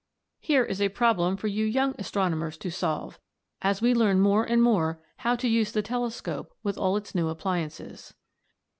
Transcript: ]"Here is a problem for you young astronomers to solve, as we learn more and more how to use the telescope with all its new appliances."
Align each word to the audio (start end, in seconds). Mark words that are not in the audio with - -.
]"Here 0.39 0.63
is 0.63 0.81
a 0.81 0.89
problem 0.89 1.37
for 1.37 1.45
you 1.45 1.63
young 1.63 1.93
astronomers 1.99 2.57
to 2.57 2.71
solve, 2.71 3.19
as 3.61 3.83
we 3.83 3.93
learn 3.93 4.19
more 4.19 4.43
and 4.43 4.63
more 4.63 4.99
how 5.17 5.35
to 5.35 5.47
use 5.47 5.71
the 5.71 5.83
telescope 5.83 6.51
with 6.63 6.75
all 6.75 6.97
its 6.97 7.13
new 7.13 7.29
appliances." 7.29 8.15